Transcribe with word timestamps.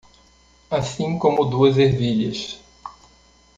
Assim 0.71 1.19
como 1.19 1.45
duas 1.45 1.77
ervilhas 1.77 2.59